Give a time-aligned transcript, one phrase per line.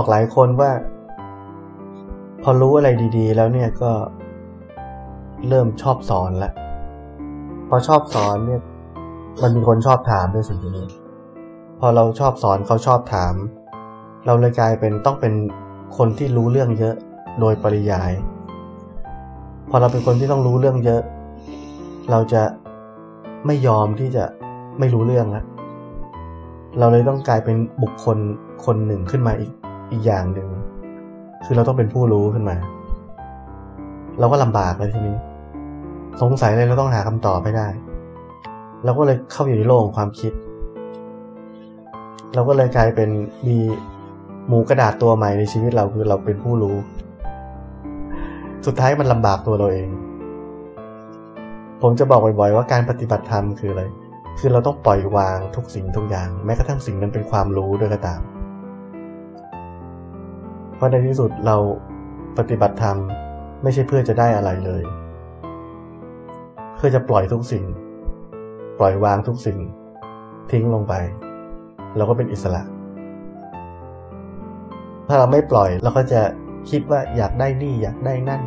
[0.00, 0.72] บอกหลายคนว่า
[2.42, 3.92] พอรู้อะไรดี ๆ แล้วเนี่ยก็
[5.48, 6.52] เริ่มชอบสอนแล้ว
[7.68, 8.62] พอชอบสอนเนี่ย
[9.42, 10.88] มันมีคนชอบถามด้วยสิ่งนี้
[11.80, 13.34] พอเราชอบสอนเขาชอบถาม
[14.26, 15.34] เราเลยกลายเป็นต้องเป็น
[15.96, 16.94] คนที่รู้เรื่องเยอะ
[17.40, 18.12] โดยปริยาย
[19.70, 21.02] พอเราเป็นคนที่ต้องรู้เรื่องเยอะ
[22.10, 22.42] เราจะ
[23.46, 24.24] ไม่ยอมที่จะ
[24.78, 25.44] ไม่รู้เรื่องแล้ว
[26.78, 28.18] เราเลยต้องกลายเป็นบุคคล
[28.64, 29.52] คนหนึ่งขึ้นมาอีก
[29.92, 30.48] อีกอย่างหนึ่ง
[31.44, 32.56] คือเราต้องเป็นผู้รู้ขึ้นมา
[34.18, 35.16] เราก็ลำบากเลยทีนี้
[36.22, 37.68] สงสัยเลยเราต้องหาคำตอบให้ได้
[38.84, 40.32] เราก็เลยเข้าอยู่ในโลกของความคิด
[42.34, 43.10] เราก็เลยกลายเป็น
[43.46, 43.58] มี
[44.48, 46.76] หมูกระดาษตัวใหม่ในชีวิตเราคือเราเป็นผู้รู้
[48.66, 49.88] สุดท้ายมันลำบากตัวเราเอง
[51.82, 53.82] ผมจะบอกบ่อยๆ ว่าการปฏิบัติธรรมคืออะไร
[54.38, 58.20] คือเราต้องปล่อยวางทุกสิ่งทุกอย่าง แม้กระทั่งสิ่งนั้นเป็นความรู้ด้วยก็ตาม
[60.78, 61.56] เพราะในที่สุดเรา
[62.38, 62.96] ปฏิบัติธรรม
[63.62, 64.82] ไม่ใช่เพื่อจะได้อะไรเลย
[66.76, 67.64] เพื่อจะปล่อยทุกสิ่ง
[68.78, 69.58] ปล่อยวางทุกสิ่ง
[70.50, 70.94] ทิ้งลงไป
[71.96, 72.62] เราก็เป็นอิสระ
[75.08, 76.20] ถ้าเราไม่ปล่อยเราก็จะ
[76.70, 78.42] คิดว่าอยากได้นี่อยากได้นั่น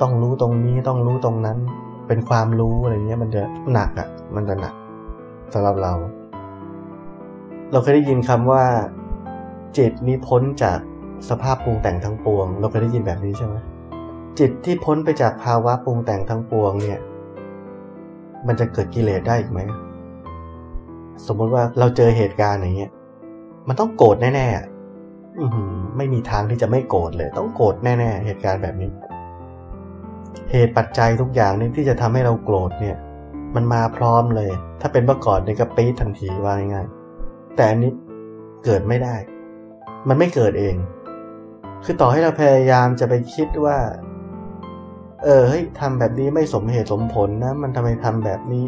[0.00, 1.58] ต้องรู้ตรงนี้ต้องรู้ตรงนั้น
[2.08, 3.42] เป็นความรู้อะไรเงี้ยมันจะ
[3.72, 4.74] หนักอะ่ะ มันจะหนัก
[5.52, 5.92] สำหรับเรา
[7.72, 8.64] เราเคยได้ยินคำว่า
[9.78, 10.78] จิตนี้พ้นจาก
[11.28, 13.56] สภาพปรุงแต่งทั้งปวง เราเคยได้ยินแบบนี้ใช่ไหม
[14.38, 17.00] จิตที่พ้นไปจากภาวะปรุงแต่งทั้งปวงเนี่ย
[18.46, 19.60] มันจะเกิดกิเลสได้อีกไหม
[21.26, 22.92] สมมติว่าเราเจอเหตุการณ์อย่างเงี้ย
[23.68, 25.46] มันต้องโกรธแน่ๆอื
[25.96, 28.90] ไม่มีทางที่จะไม่โกรธเลย ต้องโกรธแน่ๆ เหตุการณ์แบบนี้
[30.50, 32.96] เหตุปัจจัยทุกอย่างนี่ที่จะทำให้เราโกรธเนี่ย
[33.54, 34.50] มันมาพร้อมเลย
[34.80, 37.90] ถ้าเป็นเมื่อก่อนเนี่ยก็ปี๊ดทันทีว่าง่ายๆแต่อันนี้
[38.64, 39.14] เกิดไม่ได้
[40.08, 40.74] มันไม่เกิดเอง
[41.84, 43.78] คือต่อให้เราพยายามจะไปคิดว่า
[45.24, 48.66] เออเฮ้ยทำแบบนี้ไม่สมเหตุสมผลนะ มันทำไมทำแบบนี้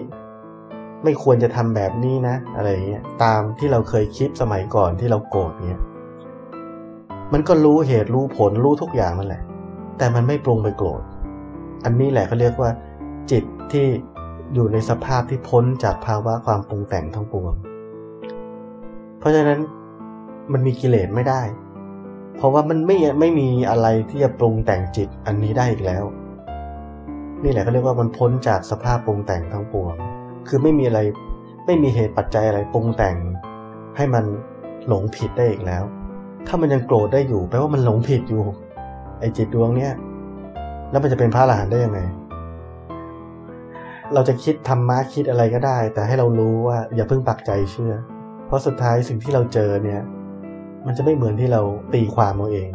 [1.05, 5.83] ไม่ควรจะทำแบบนี้นะ อะไรเงี้ยตามที่เราเคยคิดสมัยก่อนที่เราโกรธเนี่ย
[7.33, 9.43] มันก็รู้เหตุรู้ผลรู้ทุกอย่างนั่นแหละ
[9.99, 11.03] แต่มันไม่ปรุงไปโกรธ
[11.85, 12.71] อันนี้แหละเขาเรียกว่า
[13.31, 13.87] จิตที่
[14.55, 17.55] อยู่ในสภาพที่พ้นจากภาวะความปรุงแต่งทั้งปวง
[19.19, 19.59] เพราะฉะนั้น
[20.53, 21.41] มันมีกิเลสไม่ได้
[22.37, 26.05] เพราะว่ามันไม่ไม่มีอะไรที่จะปรุงแต่งจิตอันนี้ได้อีกแล้ว
[27.43, 29.95] นี่แหละเขาเรียกว่ามันพ้นจากสภาพปรุงแต่งทั้งปวง
[30.49, 31.01] คือไม่มีอะไร
[31.67, 33.17] ไม่มีเหตุปัจจัยอะไรปรุงแต่ง
[33.97, 34.25] ให้มัน
[34.89, 35.85] หลงผิดได้อีกแล้ว
[36.47, 38.45] ถ้ามันยังโกรธได้อยู่แปลว่ามันหลงผิดอยู่
[39.21, 39.93] ไอ้จิตดวงเนี้ย
[40.91, 42.01] แล้วมันจะเป็นพระอรหันต์ได้ยังไง
[44.15, 47.95] เราจะคิดธรรมะคิดอะไรก็ได้ แต่ให้เรารู้ว่าอย่าเพิ่งปักใจเชื่อ
[48.47, 50.01] เพราะสุดท้ายสิ่งที่เราเจอเนี่ย
[50.87, 51.63] มันจะไม่เหมือนที่เรา
[51.95, 52.69] ตีความเอาเอง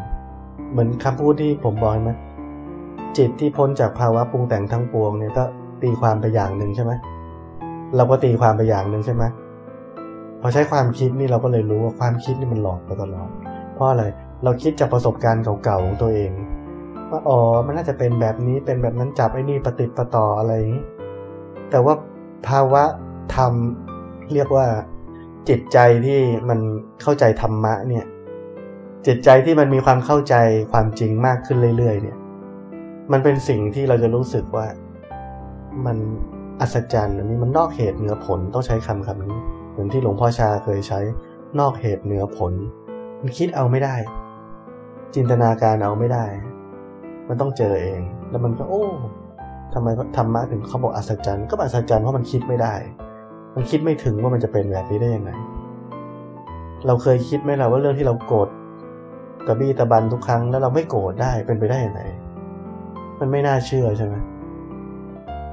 [0.71, 2.11] เหมือนคำพูดที่ผมบอกไหม
[3.17, 5.43] จิตที่พ้นจากภาวะปรุงแต่งทั้งปวงเนี่ยก็
[5.83, 6.91] ตีความไปอย่างหนึ่งใช่ไหม
[7.95, 9.23] เราก็ตีความไปอย่างหนึ่งใช่ไหม
[10.41, 13.29] พอใช้ความคิดนี่เราก็เลยรู้ว่าความคิดนี่มันหลอกไปตลอด
[13.73, 14.03] เพราะอะไร
[14.43, 16.31] เราคิดจากประสบการณ์เก่าๆของตัวเอง
[17.09, 20.83] ว่าอ๋อมันน่าจะเป็นแบบนี้เป็นแบบนั้นจับไอ้นี่ปฏิปต่ออะไรอย่างนี้
[21.69, 21.93] แต่ว่า
[22.47, 22.83] ภาวะ
[23.35, 23.53] ธรรม
[24.33, 24.65] เรียกว่า
[25.49, 26.19] จิตใจที่
[26.49, 26.59] มัน
[27.01, 28.05] เข้าใจธรรมะเนี่ย
[29.07, 30.35] จิตใจที่มันมีความเข้าใจ
[30.71, 32.17] ความจริงมากขึ้นเรื่อยๆ เนี่ย
[33.11, 34.65] มันเป็นสิ่งที่เราจะรู้สึกว่า
[35.85, 35.97] มัน
[36.61, 39.39] อัศจรรย์อันนี้มันนอกเหตุเหนือผลต้องใช้คำคำนี้
[39.71, 40.99] เหมือนที่หลวงพ่อชาเคยใช้
[41.59, 42.53] นอกเหตุเหนือผล
[43.21, 43.95] มันคิดเอาไม่ได้
[45.15, 46.25] จินตนาการเอาไม่ได้
[47.27, 48.85] มันต้องเจอเอง แล้วมันก็โอ้
[49.73, 49.87] ทำไม
[50.17, 52.75] ธรรมะถึงเขาบอกอัศจรรย์ ก็อัศจรรย์เพราะมันคิดไม่ได้
[53.57, 55.31] มันคิดไม่ถึงว่ามันจะเป็นแบบนี้ได้ยังไง
[56.87, 58.49] เราเคยคิดไหมล่ะว่าเรื่องที่เราโกรธ
[59.47, 62.01] ตะบี้ตะบันทุกครั้งแล้วเราไม่โกรธได้เป็นไปได้ยังไง
[63.19, 64.15] มันไม่น่าเชื่อใช่ไหม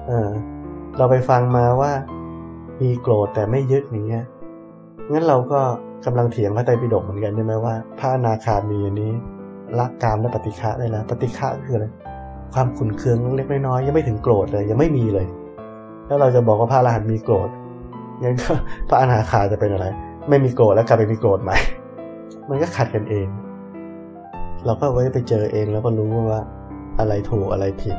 [0.07, 0.29] เออ
[0.99, 1.93] เราไปฟังมาว่า
[2.83, 4.25] มีโกรธแต่ไม่ยึดอย่างเงี้ย
[5.13, 5.61] งั้นเราก็
[6.07, 9.13] กำลังเถียงพระไตรปิฎกเหมือนกันใช่ไหมว่าพระอนาคามีอันนี้
[9.79, 11.87] ละกามและปฏิฆะได้แล้วปฏิฆะคืออะไร
[12.55, 15.27] ความขุนเคืองเล็กน้อยยังไม่ถึงโกรธเลย ยังไม่มีเลย
[16.07, 17.49] แล้วเราจะบอกว่าพระอรหันต์มีโกรธ
[18.23, 18.53] งั้นก็
[18.89, 19.87] พระอนาคาจะเป็นอะไร
[20.29, 21.57] ไม่มีโกรธแล้วกลับไปมีโกรธใหม่
[22.49, 23.27] มันก็ขัดกันเอง
[24.65, 26.41] เราก็ไว้ไปเจอเองแล้วก็รู้ว่า
[26.99, 27.97] อะไรถูกอะไรผิด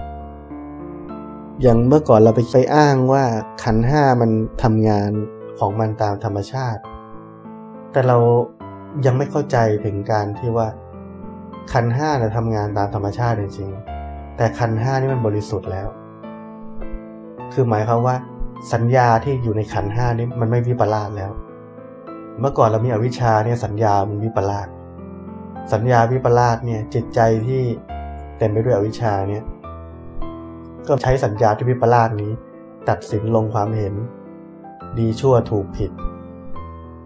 [1.62, 3.24] อย่างเมื่อก่อนเราไปไปอ้างว่า
[3.64, 4.32] ขันห้ามัน
[4.64, 5.12] ทำงาน
[5.60, 6.82] ของมันตามธรรมชาติ
[7.92, 8.18] แต่เรา
[9.06, 10.68] ยังไม่เข้าใจถึงการที่ว่า
[11.74, 15.88] คันห้าเนี่ยทำงานตามธรรมชาติจริงๆแต่คันห้านี่มันบริสุทธิ์แล้ว
[17.54, 18.16] คือหมายความว่า
[18.74, 21.32] สัญญาที่อยู่ในขันห้านี่มันไม่วิปลาสแล้ว
[22.40, 24.68] เมื่อก่อนเรามีอวิชชาเนี่ยสัญญามันวิปลาส
[25.74, 27.62] สัญญาวิปลาสเนี่ยจิตใจที่
[28.38, 29.44] เต็มไปด้วยอวิชชาเนี่ย
[30.88, 32.32] ก็ใช้สัญญาที่วิปลาสนี้
[32.90, 33.94] ตัดสินลงความเห็น
[35.00, 35.92] ดีชั่วถูกผิด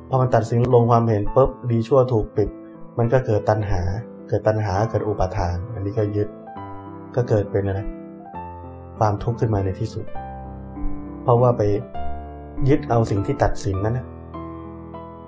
[0.10, 2.50] พอมันตัดสินลงความเห็นปุ๊บดีชั่วถูกปิด
[2.98, 3.82] มันก็เกิดตัณหา
[4.28, 6.30] เกิดตัณหาเกิดอุปาทาน อันนี้ก็ยึด
[7.16, 7.80] ก็เกิดเป็นอะไร
[8.98, 10.06] ความทุกข์ขึ้นมาในที่สุด
[11.30, 11.62] ราะว่าไป
[12.70, 14.06] ยึดเอาสิ่งที่ตัดสินนั้นนะ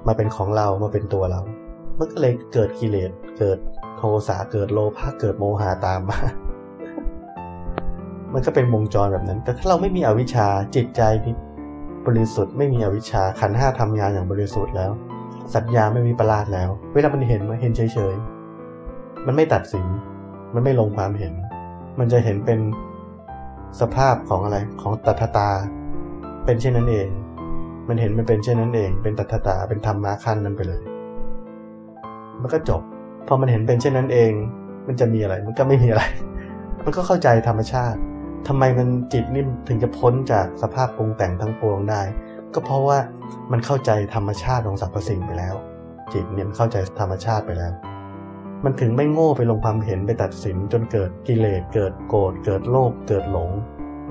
[0.08, 1.42] มาเป็นของเรามาเป็นตัวเรา
[1.98, 3.58] มันก็เลยเกิดกิเลสเกิด
[3.98, 6.20] โทสะเกิดโลภะเกิดโมหะตามมา
[8.34, 11.02] มันก็เป็นวงจรแบบนั้น แต่ถ้าเราไม่มีอวิชชาจิตใจ
[12.06, 14.92] บริสุทธิ์ไม่มีอวิชชาขันห้าทำงานอย่างบริสุทธิ์แล้ว
[15.56, 17.82] สัญญาไม่มีประลาดแล้ว เวลามันเห็นมาเห็นเฉ
[18.14, 19.86] ยๆ มันไม่ตัดสิน
[20.54, 21.34] มันไม่ลงความเห็น
[22.00, 22.60] มันจะเห็นเป็น
[23.80, 25.50] สภาพของอะไรของตัทตา
[26.46, 27.08] เป็นเช่นนั้นเอง
[27.88, 30.82] มันเห็นมันเป็นเช่นนั้นเอง เป็นตัทตาเป็นธรรมะขั้นนั้นไปเลย
[32.42, 32.82] มันก็จบ
[33.28, 34.32] พอมันเห็นเป็นเช่นนั้นเอง
[34.88, 36.04] มันจะมีอะไร มันก็ไม่มีอะไร
[36.84, 38.00] มันก็เข้าใจธรรมชาติ
[38.48, 42.02] ทำไมมันจิตนี่ถึงจะพ้นจากสภาพปรุงแต่งทั้งปวงได้
[42.54, 42.98] ก็เพราะว่า
[43.52, 45.56] มันเข้าใจธรรมชาติของสรรพสิ่งไปแล้ว
[46.14, 47.74] จิตเนี่ยมันเข้าใจธรรมชาติไปแล้ว
[48.66, 53.50] มันถึงไม่โง่ไปลงความเห็นไปตัดสินจนเกิดกิเลสเกิดโกรธเกิดโลภเกิดหลง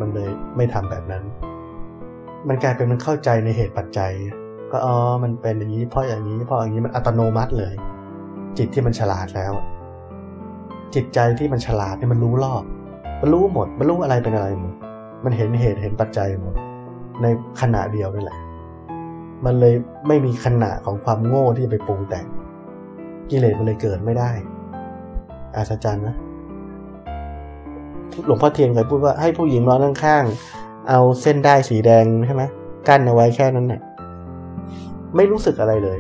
[0.01, 1.25] มันเลยไม่ทำแบบนั้น
[2.49, 4.13] มันกลายเป็นมันเข้าใจในเหตุปัจจัย
[4.73, 7.75] ก็อ๋อมันเป็นอย่างนี้เพราะอย่างนี้เพราะอย่างนี้มันอัตโนมัติเลย
[8.59, 9.53] จิตที่มันฉลาดแล้ว
[10.95, 12.65] จิตใจที่มันฉลาดเนี่ยมันรู้รอบ
[13.21, 14.75] มันรู้หมด มันรู้อะไรเป็นอะไรหมด
[15.25, 16.55] มันเห็นเหตุเห็นปัจจัยหมด
[17.23, 17.27] ใน
[17.61, 18.39] ขณะเดียวนี่แหละ
[19.45, 19.75] มันเลย
[20.09, 22.27] ไม่มีขณะของความโง่ที่จะไปปรุงแต่ง
[23.31, 24.31] กิเลสมันเลยเกิดไม่ได้
[25.57, 26.17] อาศจรรย์นะ
[28.27, 30.25] หลวงพ่อเทียนเคยพูดว่าให้ผู้หญิงนอนข้าง
[30.89, 32.43] เอาเส้นได้สีแดงใช่ไหม
[32.89, 33.83] กั้นเอาไว้แค่นั้นเนี่ย
[35.17, 35.99] ไม่รู้สึกอะไรเลย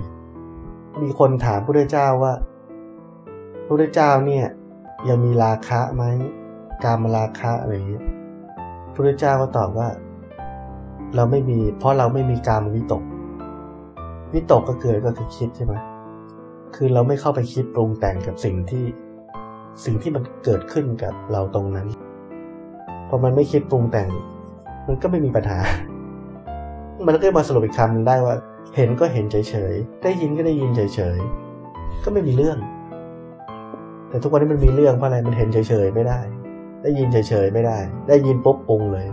[1.03, 2.35] มีคนถามพระเจ้าว่า
[3.67, 4.47] พระเจ้าเนี่ย
[5.09, 6.05] ยังมีราคะไหม
[6.85, 8.03] การมราคะอะไรอย่างนี้
[8.95, 9.89] พระเจ้าก็ตอบว่า
[11.17, 13.03] เราไม่มี เพราะเราไม่มีการวิตก
[14.33, 15.75] วิตกก็เกิดก็คือคิดใช่ไหม
[16.75, 18.85] คือเราไม่เข้าไปคิดปรุงแต่งกับสิ่งที่
[19.85, 21.89] สิ่งที่มันเกิดขึ้นกับเราตรงนั้น
[23.09, 24.09] พอมันไม่คิดปรุงแต่ง
[24.91, 25.59] มันก็ไม่มีปัญหา
[27.07, 28.37] มันก็มาสรุปอีกคำหนึ่งได้ว่า
[28.77, 29.37] เห็นก็เห็นเฉ
[29.73, 30.81] ยๆ ได้ยินก็ได้ยินเฉ
[31.17, 32.59] ยๆ ก็ไม่มีเรื่อง
[34.09, 36.21] แต่ทุกวันนี้มันมีเรื่องเพราะอะไร มันเห็นเฉยๆไม่ได้
[36.83, 37.79] ได้ยินเฉยๆไม่ได้
[38.09, 39.07] ได้ยินปุ๊บปรุงเลย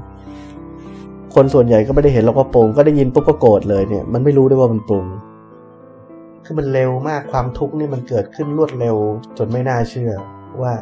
[1.35, 5.05] คนส่วนใหญ่ก็ไม่ได้เห็นเราก็ปรุงก็ได้ยินปุ๊บก็โกรธเลยเนี่ย มันไม่รู้ได้ว่ามันปรุง
[6.45, 8.97] คือมันเร็วมาก ความทุกข์นี่มันเกิดขึ้นรวดเร็ว
[9.37, 10.11] จนไม่น่าเชื่อ
[10.61, 10.73] ว่า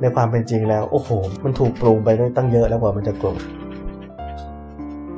[0.00, 1.10] ในความเป็นจริงแล้ว โอ้โห
[1.44, 3.40] มันถูกปรุงไปได้ตั้งเยอะแล้วกว่ามันจะโกรธ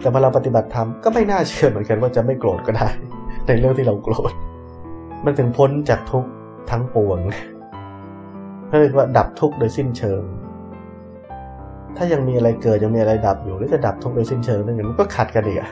[0.00, 2.88] แต่พอเราปฏิบัติธรรมก็ไม่น่าเชื่อเหมือนกันว่าจะไม่โกรธก็ได้
[3.46, 4.32] ในเรื่องที่เราโกรธ
[5.24, 6.30] มันถึงพ้นจากทุกข์
[6.70, 7.20] ทั้งปวง
[8.80, 10.22] เรียกว่าดับทุกข์โดยสิ้นเชิง
[11.96, 15.70] ถ้ายังมีอะไรเกิดยังมีอะไรดับอยู่แล้วจะดับทุกโดยสิ้นเชิงได้ไงมันก็ขัดกันอีกอะ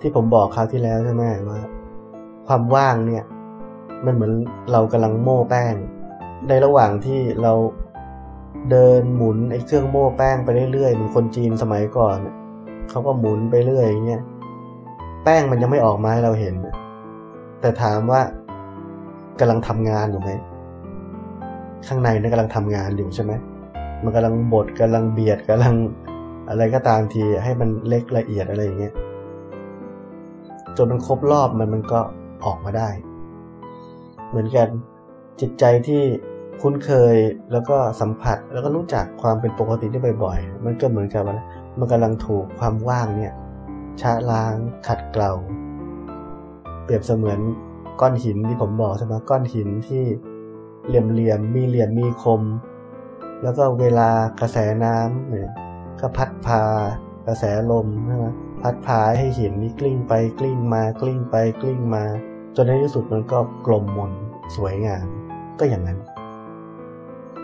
[0.00, 1.60] ที่ผมบอกคราวที่แล้วใช่ไหมว่า
[2.46, 3.24] ความว่างเนี่ย
[4.04, 4.32] มันเหมือน
[4.72, 5.74] เรากำลังโม่แป้ง
[6.48, 7.52] ในระหว่างที่เรา
[8.70, 12.18] เดินหมุนไอ้เครื่องโม่แป้งไปเรื่อยๆเหมือนคนจีนสมัยก่อน
[12.90, 14.22] เขาก็หมุนไปเรื่อยอย่างเงี้ย
[15.24, 16.54] แป้งมันยังไม่ออกมาให้เราเห็น
[17.60, 18.20] แต่ถามว่า
[19.40, 20.30] กำลังทำงานอยู่ไหม
[21.86, 23.32] ข้างในนี่กำลังทำงานอยู่ใช่ไหม
[24.02, 25.74] มันกำลังบดกำลังเบียดกำลัง
[26.48, 28.94] อะไรก็ตามทีให้มันเล็กละเอียดอะไรอย่างเงี้ย
[30.76, 32.00] จนมันครบรอบมันมันก็
[32.44, 32.88] ออกมาได้
[34.28, 34.68] เหมือนกัน
[35.40, 36.02] จิตใจที่
[36.60, 37.14] คุ้นเคย
[37.52, 41.36] แล้วก็สัมผัสแล้วก็รู้จักความเป็นปกติที่บ่อย ๆ มันก็เหมือนกับว่า
[41.78, 43.34] มันกำลังถูกความว่างเนี่ย
[44.00, 44.54] ชะล้าง
[44.86, 45.32] ขัดเกลา
[46.84, 47.38] เปรียบเสมือน
[48.00, 50.02] ก้อนหินที่ผมบอกใช่ไหมก้อนหินที่
[50.86, 52.42] เหลี่ยมๆมีเหลี่ยมมีคม
[53.42, 54.08] แล้วก็เวลา
[54.40, 55.50] กระแสน้ำเนี่ย
[56.00, 56.62] ก็พัดพา
[57.26, 58.26] กระแสลมใช่ไหม
[58.62, 62.04] พัดพาให้หินนี้กลิ้งไปกลิ้งมากลิ้งไปกลิ้งมา
[62.56, 64.12] จนในที่สุดมันก็กลมมน
[64.56, 65.06] สวยงาม
[65.58, 65.98] ก็อย่างนั้น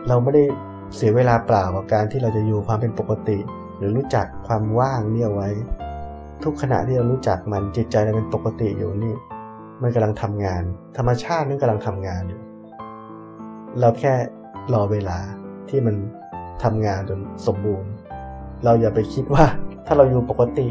[0.08, 0.44] เราไม่ได้
[0.96, 3.38] เสียเวลาเปล่ากับการที่เราจะอยู่ความเป็นปกติ
[3.82, 5.50] รือรู้จักความว่างเนี่ยไว้
[6.44, 9.14] ทุกขณะที่เรารู้จักมันจิตใจเราเป็นปกติอยู่นี่
[9.82, 10.62] มันกำลังทำงาน
[10.96, 12.40] ธรรมชาตินี่กำลังทำงานอยู่
[13.80, 14.12] เราแค่
[14.72, 15.18] รอเวลา
[15.68, 15.96] ที่มัน
[16.62, 17.90] ทำงานจนสมบูรณ์
[18.64, 19.44] เราอย่าไปคิดว่า
[19.86, 20.66] ถ้าเราอยู่ปกติ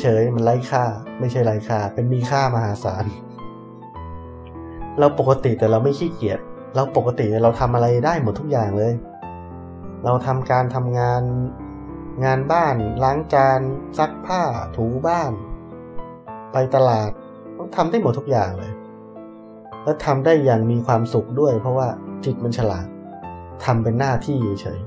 [0.00, 0.84] เฉยๆมันไร้ค่า
[1.20, 3.04] ไม่ใช่ไร้ค่า เป็นมีค่ามหาศาล
[4.98, 6.38] เราปกติแต่เราไม่ขี้เกียจ
[6.74, 8.92] เราปกติเราทำอะไรได้หมดทุกอย่างเลย
[10.04, 11.22] เราทำการทำงาน
[12.24, 13.60] งานบ้าน ล้างจาน
[13.98, 14.42] ซักผ้า
[14.76, 15.32] ถูบ้าน
[16.52, 17.10] ไปตลาด
[17.56, 18.72] ต้องทำได้หมดทุกอย่างเลย
[19.84, 21.88] แล้วทำได้อย่างมีความสุขด้วย เพราะว่า
[22.24, 22.86] จิตมันฉลาด
[23.64, 24.80] ทำเป็นหน้าที่เฉย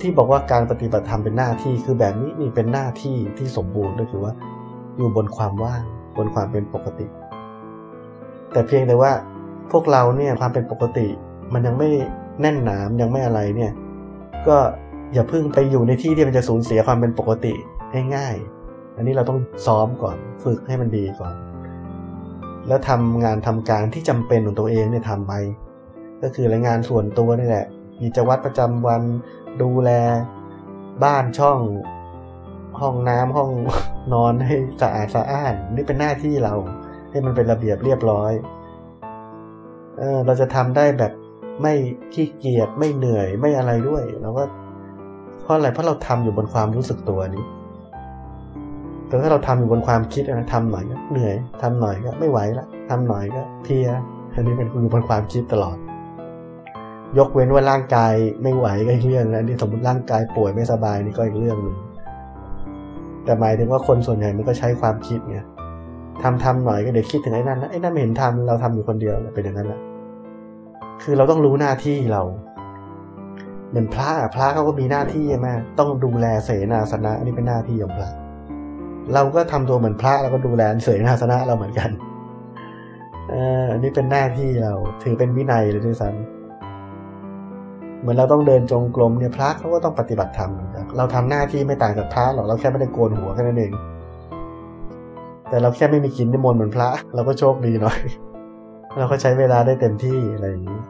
[0.00, 4.32] ที่บอกว่าการปฏิบัติธรรมเป็นหน้าที่คือแบบนี้นี่เป็นหน้าที่ที่สมบูรณ์ก็คือว่า
[4.96, 5.82] อยู่บนความว่าง
[6.16, 7.06] บนความเป็นปกติ
[8.52, 9.12] แต่เพียงแต่ว่า
[9.72, 11.06] พวกเราเนี่ยความเป็นปกติ
[11.52, 11.88] มันยังไม่
[12.40, 13.72] แน่นหนามยังไม่อะไรเนี่ย
[14.48, 14.56] ก็
[15.12, 17.54] อย่าเพิ่งไปอยู่ในที่ที่มันจะสูญเสียความเป็นปกติ
[18.16, 21.34] ง่ายๆอันนี้เราต้องซ้อมก่อนฝึกให้มันดีก่อน
[22.68, 25.32] แล้วทำงานทำการที่จำเป็นของตัวเองเนี่ยทำไป
[26.22, 27.66] ก็คือรายงานส่วนตัวนี่แหละ
[28.00, 29.02] กิจวัตรประจำวัน
[29.62, 29.90] ดูแล
[31.04, 31.58] บ้านช่อง
[32.80, 33.50] ห้องน้ำห้อง
[34.14, 36.54] นอนให้สะอาดสะอ้านนี่เป็นหน้าที่เรา
[37.10, 38.32] ให้มันเป็นระเบียบเรียบร้อย
[39.98, 41.12] เออเราจะทำได้แบบ
[41.62, 41.74] ไม่
[42.12, 44.44] ขี้เกียจไม่เหนื่อยไม่อะไรด้วย เราก็
[45.42, 47.44] เพราะอะไรเพราะเราทำอยู่บนความรู้สึกตัวนี้
[49.06, 53.88] แต่ถ้าเราทำอยู่บนความคิดนะทำหน่อยก็เหนื่อยทำหน่อยก็ไม่ไหวละทำหน่อยก็เพีย
[54.34, 55.76] อันนี้เป็นอยู่บนความคิดตลอด
[57.18, 61.76] ยกเว้นว่าร่างกายไม่ไหวก็อีกเรื่องนะนี่สมมติร่างกายป่วยไม่สบายนี่ก็อีกเรื่องหนึ่ง
[63.24, 65.38] แต่หมายถึงว่าคนส่วนใหญ่มันก็ใช้ความคิดไง
[66.22, 69.80] ทำทำหน่อยก็เดี๋ยวคิดถึงไอ้นั่นนะไอ้นั่นไม่เห็นทำเราทำอยู่คนเดียวเป็นอย่างนั้นแหละ
[71.02, 72.22] คือเราต้องรู้หน้าที่เรา
[73.72, 75.48] เหมือนพระพระเขาก็มีหน้าที่ใช่ไหม
[75.78, 78.10] ต้องดูแลเสนาสนะอันนี้เป็นหน้าที่ของพระ
[79.14, 81.90] เราก็ทำตัวเหมือนพระเราก็ดูแลเสนาสนะเราเหมือนกัน
[83.30, 90.50] เอออันนี้เป็นหน้าที่เราถือเป็นวินัยเลยด้วยซ้ำเหมือนเราต้องเดินจงกรมเนี่ยพระเขาก็ต้องปฏิบัติธรรม
[90.96, 93.72] เราทำหน้าที่ไม่ต่างจากพระหรอกเราแค่ไม่ได้โกนหัวแค่นั้นเอง
[95.48, 97.98] แต่เราแค่ไม่มีกินนิมนต์เหมือนพระ เราก็โชคดีหน่อย
[98.98, 100.80] เราก็ใช้เวลาได้เต็มที่อะไรอย่างนี้